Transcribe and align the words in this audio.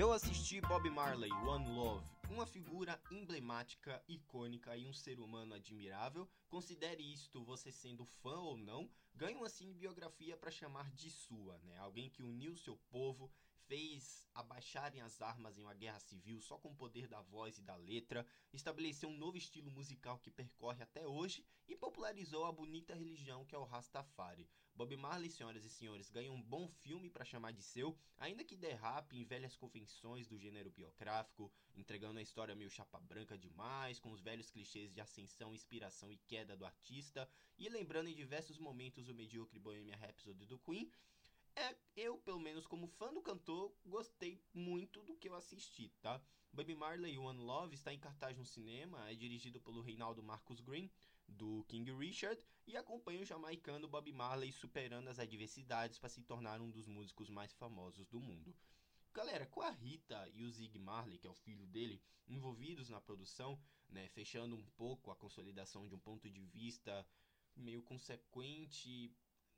Eu 0.00 0.14
assisti 0.14 0.62
Bob 0.62 0.88
Marley, 0.88 1.30
One 1.30 1.68
Love, 1.74 2.10
uma 2.30 2.46
figura 2.46 2.98
emblemática, 3.10 4.02
icônica 4.08 4.74
e 4.74 4.86
um 4.86 4.94
ser 4.94 5.20
humano 5.20 5.52
admirável. 5.52 6.26
Considere 6.48 7.02
isto 7.02 7.44
você 7.44 7.70
sendo 7.70 8.06
fã 8.06 8.38
ou 8.38 8.56
não, 8.56 8.90
ganha 9.14 9.36
uma 9.36 9.50
biografia 9.74 10.38
para 10.38 10.50
chamar 10.50 10.90
de 10.92 11.10
sua, 11.10 11.58
né? 11.64 11.76
Alguém 11.76 12.08
que 12.08 12.22
uniu 12.22 12.56
seu 12.56 12.78
povo, 12.88 13.30
fez 13.70 14.26
abaixarem 14.34 15.00
as 15.00 15.22
armas 15.22 15.56
em 15.56 15.62
uma 15.62 15.74
guerra 15.74 16.00
civil 16.00 16.40
só 16.40 16.58
com 16.58 16.70
o 16.70 16.74
poder 16.74 17.06
da 17.06 17.22
voz 17.22 17.56
e 17.56 17.62
da 17.62 17.76
letra, 17.76 18.26
estabeleceu 18.52 19.08
um 19.08 19.16
novo 19.16 19.36
estilo 19.36 19.70
musical 19.70 20.18
que 20.18 20.28
percorre 20.28 20.82
até 20.82 21.06
hoje 21.06 21.46
e 21.68 21.76
popularizou 21.76 22.44
a 22.46 22.50
bonita 22.50 22.96
religião 22.96 23.44
que 23.44 23.54
é 23.54 23.58
o 23.58 23.62
Rastafari. 23.62 24.48
Bob 24.74 24.96
Marley, 24.96 25.30
senhoras 25.30 25.64
e 25.64 25.70
senhores, 25.70 26.10
ganha 26.10 26.32
um 26.32 26.42
bom 26.42 26.68
filme 26.68 27.08
para 27.08 27.24
chamar 27.24 27.52
de 27.52 27.62
seu, 27.62 27.96
ainda 28.18 28.42
que 28.42 28.56
derrape 28.56 29.16
em 29.16 29.24
velhas 29.24 29.56
convenções 29.56 30.26
do 30.26 30.36
gênero 30.36 30.70
biográfico, 30.72 31.52
entregando 31.76 32.18
a 32.18 32.22
história 32.22 32.56
meio 32.56 32.70
chapa 32.70 32.98
branca 32.98 33.38
demais, 33.38 34.00
com 34.00 34.10
os 34.10 34.20
velhos 34.20 34.50
clichês 34.50 34.92
de 34.92 35.00
ascensão, 35.00 35.54
inspiração 35.54 36.10
e 36.10 36.16
queda 36.26 36.56
do 36.56 36.66
artista, 36.66 37.28
e 37.56 37.68
lembrando 37.68 38.08
em 38.08 38.16
diversos 38.16 38.58
momentos 38.58 39.08
o 39.08 39.14
medíocre 39.14 39.60
Bohemian 39.60 39.96
Rhapsody 39.96 40.44
do 40.44 40.58
Queen, 40.58 40.90
é, 41.56 41.76
eu, 41.96 42.18
pelo 42.18 42.40
menos 42.40 42.66
como 42.66 42.86
fã 42.86 43.12
do 43.12 43.22
cantor, 43.22 43.74
gostei 43.84 44.42
muito 44.52 45.02
do 45.02 45.16
que 45.16 45.28
eu 45.28 45.34
assisti, 45.34 45.92
tá? 46.00 46.20
Baby 46.52 46.74
Marley 46.74 47.16
One 47.18 47.38
Love 47.38 47.74
está 47.74 47.92
em 47.92 47.98
cartaz 47.98 48.36
no 48.36 48.44
cinema, 48.44 49.08
é 49.08 49.14
dirigido 49.14 49.60
pelo 49.60 49.80
Reinaldo 49.80 50.22
Marcus 50.22 50.60
Green, 50.60 50.90
do 51.28 51.64
King 51.68 51.92
Richard, 51.92 52.44
e 52.66 52.76
acompanha 52.76 53.20
o 53.20 53.24
jamaicano 53.24 53.88
Bob 53.88 54.12
Marley 54.12 54.52
superando 54.52 55.08
as 55.08 55.18
adversidades 55.18 55.98
para 55.98 56.08
se 56.08 56.22
tornar 56.22 56.60
um 56.60 56.70
dos 56.70 56.86
músicos 56.86 57.30
mais 57.30 57.52
famosos 57.52 58.08
do 58.08 58.20
mundo. 58.20 58.54
Galera, 59.12 59.46
com 59.46 59.60
a 59.60 59.70
Rita 59.70 60.28
e 60.34 60.42
o 60.44 60.50
Zig 60.50 60.78
Marley, 60.78 61.18
que 61.18 61.26
é 61.26 61.30
o 61.30 61.34
filho 61.34 61.66
dele, 61.66 62.02
envolvidos 62.28 62.88
na 62.88 63.00
produção, 63.00 63.60
né, 63.88 64.08
fechando 64.08 64.54
um 64.56 64.64
pouco 64.76 65.10
a 65.10 65.16
consolidação 65.16 65.88
de 65.88 65.94
um 65.94 65.98
ponto 65.98 66.30
de 66.30 66.40
vista 66.46 67.06
meio 67.56 67.82
consequente 67.82 69.12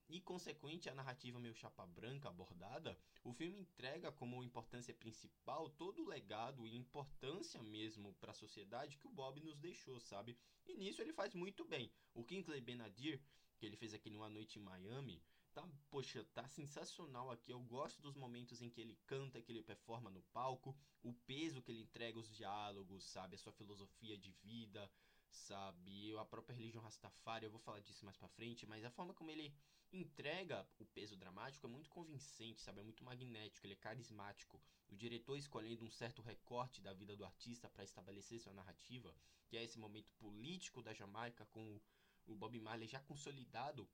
e 0.09 0.21
consequente 0.21 0.89
à 0.89 0.95
narrativa 0.95 1.39
meio 1.39 1.55
chapa 1.55 1.87
branca 1.87 2.29
abordada, 2.29 2.99
o 3.25 3.33
filme 3.33 3.59
entrega 3.59 4.13
como 4.13 4.43
importância 4.43 4.95
principal 4.95 5.71
todo 5.71 6.03
o 6.03 6.09
legado 6.09 6.67
e 6.67 6.77
importância 6.77 7.63
mesmo 7.63 8.15
para 8.15 8.33
a 8.33 8.35
sociedade 8.35 8.97
que 8.97 9.07
o 9.07 9.11
Bob 9.13 9.41
nos 9.41 9.59
deixou, 9.59 9.99
sabe? 10.01 10.37
E 10.67 10.75
nisso 10.75 11.01
ele 11.01 11.13
faz 11.13 11.35
muito 11.35 11.65
bem. 11.65 11.91
O 12.15 12.25
Kingsley 12.25 12.61
Benadir, 12.61 13.21
que 13.59 13.67
ele 13.67 13.77
fez 13.77 13.95
aqui 13.95 14.11
numa 14.11 14.29
noite 14.29 14.59
em 14.59 14.63
Miami, 14.63 15.23
tá, 15.53 15.69
poxa, 15.91 16.25
tá 16.35 16.47
sensacional 16.49 17.31
aqui. 17.31 17.53
Eu 17.53 17.61
gosto 17.61 18.01
dos 18.01 18.17
momentos 18.17 18.63
em 18.63 18.71
que 18.71 18.81
ele 18.81 18.99
canta, 19.07 19.41
que 19.41 19.53
ele 19.53 19.63
performa 19.63 20.11
no 20.11 20.23
palco, 20.33 20.77
o 21.03 21.13
peso 21.13 21.63
que 21.63 21.71
ele 21.71 21.83
entrega 21.83 22.19
os 22.19 22.35
diálogos, 22.35 23.05
sabe, 23.05 23.35
a 23.35 23.39
sua 23.39 23.53
filosofia 23.53 24.17
de 24.17 24.31
vida, 24.43 24.91
sabe, 25.33 26.17
a 26.19 26.25
própria 26.25 26.55
religião 26.55 26.83
Rastafari, 26.83 27.45
eu 27.45 27.51
vou 27.51 27.61
falar 27.61 27.81
disso 27.81 28.05
mais 28.05 28.17
para 28.17 28.29
frente, 28.29 28.67
mas 28.67 28.85
a 28.85 28.91
forma 28.91 29.15
como 29.15 29.31
ele 29.31 29.55
entrega 29.93 30.67
o 30.79 30.87
peso 30.87 31.17
dramático 31.17 31.67
é 31.67 31.71
muito 31.71 31.91
convincente, 31.91 32.61
sabe? 32.61 32.81
É 32.81 32.83
muito 32.83 33.05
magnético, 33.05 33.67
ele 33.67 33.75
é 33.75 33.77
carismático. 33.77 34.61
O 34.89 34.97
diretor 34.97 35.37
escolhendo 35.37 35.85
um 35.85 35.91
certo 35.91 36.23
recorte 36.23 36.81
da 36.81 36.93
vida 36.93 37.17
do 37.17 37.25
artista 37.25 37.69
para 37.69 37.85
estabelecer 37.85 38.41
sua 38.41 38.55
narrativa, 38.55 39.15
que 39.47 39.57
é 39.57 39.65
esse 39.65 39.79
momento 39.79 40.13
político 40.13 40.83
da 40.83 40.95
Jamaica 40.95 41.45
com 41.47 41.81
o 42.27 42.35
Bob 42.35 42.59
Marley 42.61 42.89
já 42.89 43.01
consolidado 43.01 43.89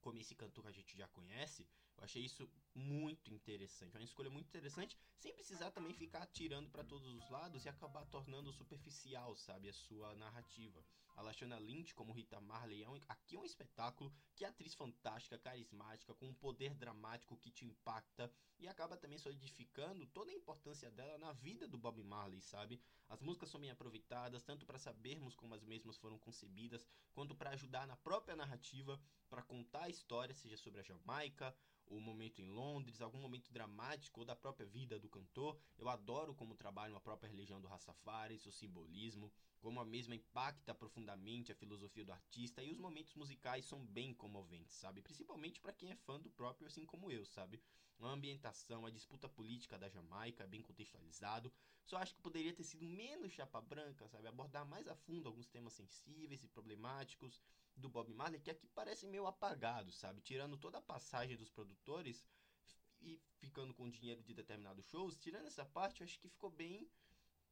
como 0.00 0.18
esse 0.18 0.34
cantor 0.34 0.64
que 0.64 0.70
a 0.70 0.72
gente 0.72 0.96
já 0.96 1.08
conhece, 1.08 1.68
eu 2.00 2.04
achei 2.04 2.24
isso 2.24 2.48
muito 2.74 3.32
interessante. 3.32 3.94
Uma 3.94 4.02
escolha 4.02 4.30
muito 4.30 4.48
interessante, 4.48 4.96
sem 5.18 5.34
precisar 5.34 5.70
também 5.70 5.92
ficar 5.92 6.22
atirando 6.22 6.70
para 6.70 6.82
todos 6.82 7.06
os 7.06 7.28
lados 7.28 7.64
e 7.64 7.68
acabar 7.68 8.06
tornando 8.06 8.52
superficial, 8.52 9.36
sabe, 9.36 9.68
a 9.68 9.72
sua 9.72 10.14
narrativa. 10.14 10.82
A 11.14 11.22
Lashana 11.22 11.58
Lynch, 11.58 11.94
como 11.94 12.14
Rita 12.14 12.40
Marley, 12.40 12.82
é 12.82 12.88
um, 12.88 12.98
aqui 13.06 13.36
é 13.36 13.38
um 13.38 13.44
espetáculo 13.44 14.10
que 14.34 14.44
é 14.44 14.48
atriz 14.48 14.74
fantástica, 14.74 15.38
carismática, 15.38 16.14
com 16.14 16.26
um 16.26 16.34
poder 16.34 16.74
dramático 16.74 17.36
que 17.36 17.50
te 17.50 17.66
impacta 17.66 18.32
e 18.58 18.66
acaba 18.66 18.96
também 18.96 19.18
solidificando 19.18 20.06
toda 20.06 20.30
a 20.30 20.34
importância 20.34 20.90
dela 20.90 21.18
na 21.18 21.32
vida 21.32 21.68
do 21.68 21.76
Bob 21.76 22.02
Marley, 22.02 22.40
sabe? 22.40 22.80
As 23.08 23.20
músicas 23.20 23.50
são 23.50 23.60
bem 23.60 23.70
aproveitadas, 23.70 24.42
tanto 24.42 24.64
para 24.64 24.78
sabermos 24.78 25.34
como 25.34 25.54
as 25.54 25.62
mesmas 25.64 25.98
foram 25.98 26.18
concebidas, 26.18 26.86
quanto 27.12 27.34
para 27.34 27.50
ajudar 27.50 27.86
na 27.86 27.96
própria 27.96 28.36
narrativa, 28.36 28.98
para 29.28 29.42
contar 29.42 29.84
a 29.84 29.90
história, 29.90 30.34
seja 30.34 30.56
sobre 30.56 30.80
a 30.80 30.84
Jamaica, 30.84 31.54
o 31.90 32.00
momento 32.00 32.40
em 32.40 32.48
Londres, 32.48 33.00
algum 33.00 33.18
momento 33.18 33.52
dramático 33.52 34.20
ou 34.20 34.26
da 34.26 34.36
própria 34.36 34.66
vida 34.66 34.98
do 34.98 35.08
cantor. 35.08 35.58
Eu 35.76 35.88
adoro 35.88 36.34
como 36.34 36.54
trabalham 36.54 36.96
a 36.96 37.00
própria 37.00 37.28
religião 37.28 37.60
do 37.60 37.68
Rastafari, 37.68 38.38
seu 38.38 38.52
simbolismo, 38.52 39.32
como 39.60 39.80
a 39.80 39.84
mesma 39.84 40.14
impacta 40.14 40.74
profundamente 40.74 41.52
a 41.52 41.54
filosofia 41.54 42.04
do 42.04 42.12
artista 42.12 42.62
e 42.62 42.70
os 42.70 42.78
momentos 42.78 43.14
musicais 43.14 43.64
são 43.64 43.84
bem 43.84 44.14
comoventes, 44.14 44.76
sabe? 44.76 45.02
Principalmente 45.02 45.60
para 45.60 45.72
quem 45.72 45.90
é 45.90 45.96
fã 45.96 46.18
do 46.18 46.30
próprio, 46.30 46.66
assim 46.66 46.86
como 46.86 47.10
eu, 47.10 47.24
sabe? 47.26 47.60
A 48.02 48.08
ambientação, 48.08 48.86
a 48.86 48.90
disputa 48.90 49.28
política 49.28 49.78
da 49.78 49.88
Jamaica, 49.88 50.46
bem 50.46 50.62
contextualizado. 50.62 51.52
Só 51.84 51.96
acho 51.98 52.14
que 52.14 52.22
poderia 52.22 52.52
ter 52.52 52.64
sido 52.64 52.84
menos 52.84 53.32
chapa 53.32 53.60
branca, 53.60 54.08
sabe? 54.08 54.26
Abordar 54.26 54.66
mais 54.66 54.88
a 54.88 54.94
fundo 54.94 55.28
alguns 55.28 55.48
temas 55.48 55.72
sensíveis 55.72 56.42
e 56.42 56.48
problemáticos 56.48 57.42
do 57.76 57.88
Bob 57.88 58.12
Marley, 58.12 58.40
que 58.40 58.50
aqui 58.50 58.66
parece 58.68 59.06
meio 59.06 59.26
apagado, 59.26 59.92
sabe? 59.92 60.20
Tirando 60.20 60.56
toda 60.56 60.78
a 60.78 60.82
passagem 60.82 61.36
dos 61.36 61.50
produtores 61.50 62.24
e 63.00 63.20
ficando 63.38 63.74
com 63.74 63.88
dinheiro 63.88 64.22
de 64.22 64.34
determinados 64.34 64.84
shows, 64.86 65.16
tirando 65.16 65.46
essa 65.46 65.64
parte, 65.64 66.00
eu 66.00 66.04
acho 66.04 66.18
que 66.18 66.28
ficou 66.28 66.50
bem 66.50 66.88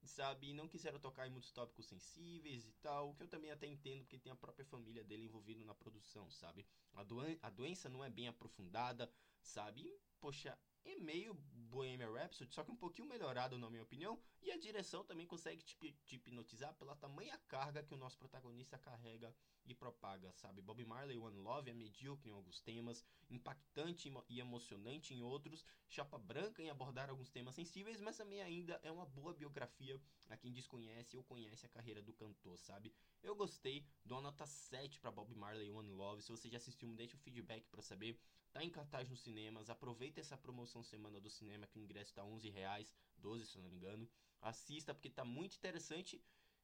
sabe? 0.07 0.53
Não 0.53 0.69
quiseram 0.69 0.99
tocar 0.99 1.27
em 1.27 1.31
muitos 1.31 1.51
tópicos 1.51 1.87
sensíveis 1.87 2.67
e 2.67 2.73
tal, 2.75 3.15
que 3.15 3.23
eu 3.25 3.29
também 3.29 3.51
até 3.51 3.67
entendo, 3.67 4.03
porque 4.03 4.19
tem 4.19 4.33
a 4.33 4.37
própria 4.37 4.65
família 4.65 5.05
dele 5.05 5.25
envolvida 5.25 5.65
na 5.65 5.75
produção, 5.75 6.31
sabe? 6.31 6.67
A, 6.95 7.03
doen 7.03 7.37
a 7.43 7.51
doença 7.51 7.89
não 7.89 8.05
é 8.05 8.11
bem 8.11 8.29
aprofundada, 8.29 9.11
sabe? 9.49 9.93
Poxa, 10.21 10.59
é 10.85 10.97
meio 10.97 11.35
Bohemian 11.35 12.11
Rhapsody, 12.11 12.53
só 12.53 12.65
que 12.65 12.71
um 12.71 12.77
pouquinho 12.77 13.07
melhorado 13.07 13.59
na 13.59 13.69
minha 13.69 13.83
opinião, 13.83 14.19
e 14.41 14.51
a 14.51 14.57
direção 14.57 15.05
também 15.05 15.27
consegue 15.27 15.63
te, 15.63 15.77
te 16.05 16.17
hipnotizar 16.17 16.75
pela 16.75 16.97
tamanha 16.97 17.37
carga 17.47 17.83
que 17.83 17.93
o 17.93 17.97
nosso 17.97 18.19
protagonista 18.19 18.79
carrega 18.79 19.35
e 19.67 19.75
propaga, 19.75 20.33
sabe? 20.33 20.63
Bob 20.63 20.83
Marley 20.85 21.19
One 21.19 21.37
Love 21.37 21.71
é 21.71 21.75
medíocre 21.75 22.31
em 22.31 22.33
alguns 22.33 22.61
temas, 22.61 23.05
impactante 23.29 24.11
e 24.29 24.41
emocionante 24.41 25.13
em 25.13 25.23
outros, 25.23 25.65
chapa 25.89 26.19
branca 26.19 26.63
em 26.63 26.71
abordar 26.71 27.11
alguns 27.11 27.31
temas 27.31 27.55
sensíveis, 27.55 28.01
mas 28.01 28.17
também 28.17 28.41
ainda 28.41 28.81
é 28.83 28.91
uma 28.91 29.05
boa 29.05 29.35
biografia 29.35 30.01
a 30.29 30.37
quem 30.37 30.53
desconhece 30.53 31.17
ou 31.17 31.25
conhece 31.25 31.67
a 31.67 31.69
carreira 31.69 32.03
do 32.03 32.15
cantor, 32.15 32.59
sabe? 32.59 32.95
Eu 33.23 33.35
gostei, 33.35 33.87
dou 34.05 34.17
uma 34.17 34.23
nota 34.23 34.47
7 34.47 35.01
para 35.01 35.11
Bob 35.11 35.35
Marley 35.35 35.71
One 35.71 35.91
Love. 35.91 36.23
Se 36.23 36.31
você 36.31 36.49
já 36.49 36.57
assistiu, 36.57 36.89
me 36.89 36.97
deixa 36.97 37.17
um 37.17 37.21
feedback 37.21 37.67
para 37.69 37.83
saber. 37.83 38.19
Tá 38.59 38.65
em 38.65 38.71
cartaz 38.71 39.09
nos 39.09 39.21
cinemas, 39.21 39.71
aproveita 39.71 40.19
essa 40.19 40.37
promoção 40.37 40.83
semana 40.83 41.21
do 41.21 41.31
cinema 41.31 41.65
que 41.65 41.79
o 41.79 41.81
ingresso 41.81 42.13
tá 42.13 42.25
11 42.25 42.51
reais, 42.51 42.93
12 43.17 43.47
se 43.47 43.57
não 43.57 43.69
me 43.69 43.77
engano. 43.77 44.11
Assista 44.41 44.93
porque 44.93 45.09
tá 45.09 45.25
muito 45.25 45.55
interessante 45.55 46.21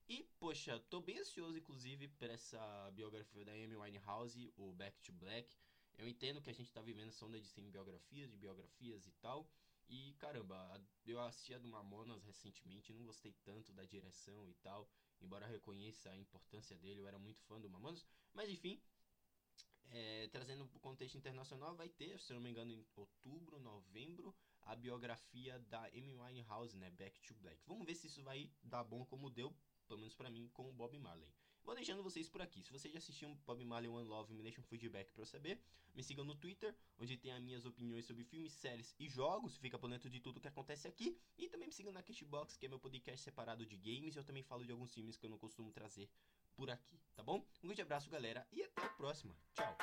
e, 0.09 0.25
poxa, 0.41 0.77
tô 0.91 1.01
bem 1.01 1.21
ansioso, 1.21 1.57
inclusive, 1.57 2.09
por 2.09 2.29
essa 2.29 2.91
biografia 2.97 3.45
da 3.45 3.53
Amy 3.53 3.77
Winehouse, 3.77 4.53
o 4.57 4.73
Back 4.73 5.01
to 5.03 5.13
Black. 5.13 5.57
Eu 5.97 6.09
entendo 6.09 6.43
que 6.43 6.51
a 6.51 6.53
gente 6.53 6.73
tá 6.73 6.83
vivendo 6.83 7.11
essa 7.11 7.25
onda 7.25 7.41
de 7.41 7.71
biografias, 7.71 8.29
de 8.29 8.37
biografias 8.37 9.07
e 9.07 9.13
tal. 9.13 9.49
E, 9.89 10.15
caramba, 10.15 10.85
eu 11.07 11.21
assisti 11.21 11.55
a 11.55 11.59
do 11.59 11.69
Mamonas 11.69 12.25
recentemente, 12.25 12.93
não 12.93 13.05
gostei 13.05 13.33
tanto 13.45 13.73
da 13.73 13.85
direção 13.85 14.49
e 14.49 14.55
tal. 14.55 14.91
Embora 15.21 15.47
reconheça 15.47 16.11
a 16.11 16.17
importância 16.17 16.77
dele, 16.77 17.03
eu 17.03 17.07
era 17.07 17.21
muito 17.21 17.41
fã 17.43 17.61
do 17.61 17.71
Mamonas. 17.71 18.05
Mas, 18.33 18.51
enfim, 18.51 18.83
é, 19.91 20.29
trazendo 20.29 20.67
para 20.67 20.77
o 20.77 20.81
contexto 20.81 21.17
internacional, 21.17 21.75
vai 21.75 21.89
ter, 21.89 22.21
se 22.21 22.33
não 22.33 22.41
me 22.41 22.51
engano, 22.51 22.73
em 22.73 22.87
outubro, 22.97 23.59
novembro, 23.59 24.35
a 24.63 24.75
biografia 24.75 25.59
da 25.59 25.85
Amy 25.87 26.15
Winehouse, 26.15 26.77
né? 26.77 26.91
Back 26.91 27.21
to 27.23 27.35
Black. 27.35 27.61
Vamos 27.67 27.87
ver 27.87 27.95
se 27.95 28.07
isso 28.07 28.23
vai 28.23 28.51
dar 28.63 28.83
bom 28.83 29.05
como 29.05 29.31
deu 29.31 29.55
pelo 29.87 30.01
menos 30.01 30.15
para 30.15 30.31
mim, 30.31 30.49
com 30.53 30.69
o 30.69 30.73
Bob 30.73 30.99
Marley. 30.99 31.29
Vou 31.65 31.75
deixando 31.75 32.03
vocês 32.03 32.29
por 32.29 32.43
aqui. 32.43 32.63
Se 32.63 32.71
você 32.71 32.91
já 32.91 32.99
assistiu 32.99 33.35
Bob 33.47 33.65
Marley 33.65 33.89
One 33.89 34.07
Love, 34.07 34.35
me 34.35 34.43
deixa 34.43 34.61
um 34.61 34.65
feedback 34.65 35.11
para 35.13 35.23
eu 35.23 35.27
saber. 35.27 35.59
Me 35.95 36.03
sigam 36.03 36.25
no 36.25 36.35
Twitter, 36.35 36.77
onde 36.99 37.17
tem 37.17 37.33
as 37.33 37.43
minhas 37.43 37.65
opiniões 37.65 38.05
sobre 38.05 38.25
filmes, 38.25 38.53
séries 38.53 38.95
e 38.99 39.09
jogos. 39.09 39.57
Fica 39.57 39.79
por 39.79 39.89
dentro 39.89 40.11
de 40.11 40.21
tudo 40.21 40.41
que 40.41 40.49
acontece 40.49 40.87
aqui. 40.87 41.19
E 41.39 41.49
também 41.49 41.69
me 41.69 41.73
sigam 41.73 41.93
na 41.93 42.03
Cashbox, 42.03 42.57
que 42.59 42.67
é 42.67 42.69
meu 42.69 42.79
podcast 42.79 43.23
separado 43.23 43.65
de 43.65 43.77
games. 43.77 44.15
Eu 44.15 44.25
também 44.25 44.43
falo 44.43 44.65
de 44.65 44.73
alguns 44.73 44.93
filmes 44.93 45.17
que 45.17 45.25
eu 45.25 45.31
não 45.31 45.39
costumo 45.39 45.73
trazer 45.73 46.11
por 46.57 46.71
aqui, 46.71 47.01
tá 47.15 47.23
bom? 47.23 47.45
Um 47.63 47.69
grande 47.69 47.83
abraço, 47.83 48.11
galera, 48.11 48.47
e 48.53 48.63
até 48.63 48.85
a 48.85 48.91
próxima. 48.91 49.35
Tchau! 49.55 49.77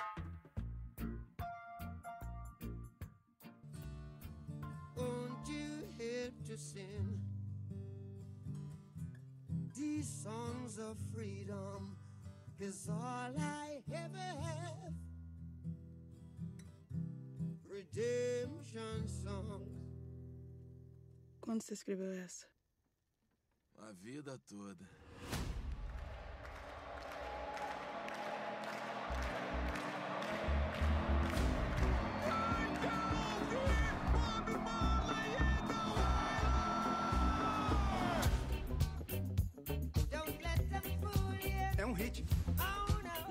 to 6.51 6.57
sin? 6.57 7.21
These 9.73 10.07
songs 10.07 10.79
of 10.79 10.97
freedom 11.13 11.95
is 12.59 12.89
all 12.89 13.33
I 13.37 13.81
ever 13.93 14.29
have. 14.41 14.93
Redemption 17.69 19.07
songs. 19.07 19.71
quando 21.39 21.63
você 21.63 21.73
escreveu 21.73 22.11
essa? 22.11 22.47
A 23.77 23.91
vida 23.93 24.37
toda. 24.39 25.00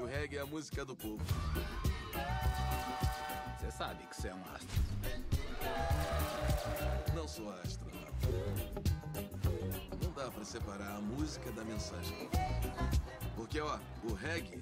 O 0.00 0.06
reggae 0.06 0.38
é 0.38 0.40
a 0.40 0.46
música 0.46 0.84
do 0.84 0.96
povo. 0.96 1.22
Você 3.58 3.70
sabe 3.70 4.06
que 4.06 4.16
você 4.16 4.28
é 4.28 4.34
um 4.34 4.42
astro. 4.54 4.82
Não 7.14 7.28
sou 7.28 7.52
astro, 7.60 7.86
não. 7.94 8.00
Dá 10.14 10.30
pra 10.30 10.44
separar 10.44 10.96
a 10.96 11.00
música 11.00 11.50
da 11.52 11.64
mensagem. 11.64 12.28
Porque, 13.34 13.58
ó, 13.60 13.78
o 14.04 14.12
reggae 14.12 14.60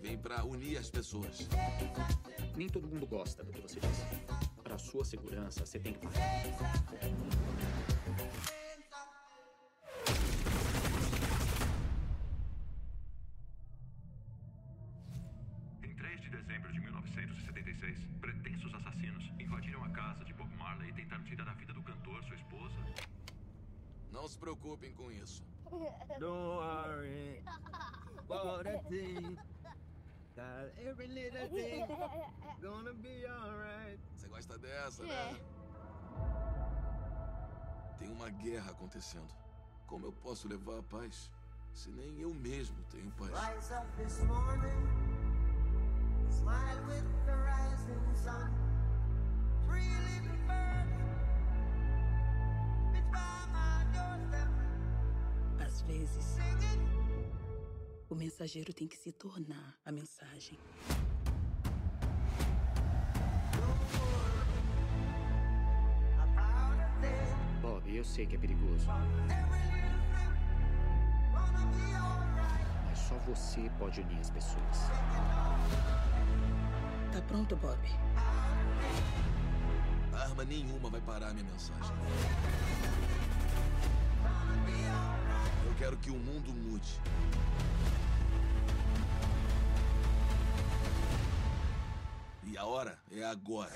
vem 0.00 0.18
pra 0.18 0.44
unir 0.44 0.78
as 0.78 0.90
pessoas. 0.90 1.48
Nem 2.56 2.68
todo 2.68 2.88
mundo 2.88 3.06
gosta 3.06 3.44
do 3.44 3.52
que 3.52 3.60
você 3.60 3.78
disse. 3.80 4.04
Para 4.62 4.78
sua 4.78 5.04
segurança, 5.04 5.64
você 5.64 5.78
tem 5.78 5.92
que 5.92 6.00
parar. 6.00 7.73
Dezembro 16.54 16.72
de 16.72 16.80
1976, 16.80 17.98
pretensos 18.20 18.72
assassinos 18.74 19.24
invadiram 19.40 19.82
a 19.82 19.90
casa 19.90 20.24
de 20.24 20.32
Bob 20.34 20.54
Marley 20.56 20.88
e 20.90 20.92
tentaram 20.92 21.24
tirar 21.24 21.48
a 21.48 21.54
vida 21.54 21.72
do 21.72 21.82
cantor, 21.82 22.22
sua 22.22 22.36
esposa. 22.36 22.76
Não 24.12 24.28
se 24.28 24.38
preocupem 24.38 24.94
com 24.94 25.10
isso. 25.10 25.44
Don't 26.20 26.56
worry 26.56 27.42
about 28.18 28.68
a 28.68 28.78
thing. 28.88 29.36
Got 30.36 30.78
every 30.78 31.08
little 31.08 31.48
thing 31.48 31.86
gonna 32.60 32.92
be 32.94 33.26
alright. 33.26 33.98
Você 34.14 34.28
gosta 34.28 34.56
dessa, 34.56 35.02
né? 35.02 35.40
Tem 37.98 38.08
uma 38.12 38.30
guerra 38.30 38.70
acontecendo. 38.70 39.34
Como 39.88 40.06
eu 40.06 40.12
posso 40.12 40.46
levar 40.46 40.78
a 40.78 40.82
paz 40.84 41.32
se 41.72 41.90
nem 41.90 42.20
eu 42.20 42.32
mesmo 42.32 42.80
tenho 42.92 43.10
paz? 43.12 43.30
Rise 43.30 43.74
up 43.74 43.86
this 43.96 44.22
morning, 44.22 45.03
Às 55.60 55.82
vezes, 55.82 56.36
o 58.08 58.14
mensageiro 58.14 58.72
tem 58.72 58.86
que 58.86 58.96
se 58.96 59.12
tornar 59.12 59.76
a 59.84 59.92
mensagem. 59.92 60.58
Bob, 67.60 67.96
eu 67.96 68.04
sei 68.04 68.26
que 68.26 68.36
é 68.36 68.38
perigoso, 68.38 68.86
você 73.26 73.70
pode 73.78 74.00
unir 74.00 74.20
as 74.20 74.30
pessoas. 74.30 74.90
Tá 77.12 77.20
pronto, 77.26 77.56
Bob? 77.56 77.78
Arma 80.12 80.44
nenhuma 80.44 80.90
vai 80.90 81.00
parar 81.00 81.28
a 81.28 81.34
minha 81.34 81.44
mensagem. 81.50 81.94
Eu 85.66 85.74
quero 85.78 85.96
que 85.96 86.10
o 86.10 86.16
mundo 86.16 86.52
mude. 86.52 87.00
E 92.44 92.58
a 92.58 92.64
hora 92.64 92.98
é 93.10 93.24
agora. 93.24 93.70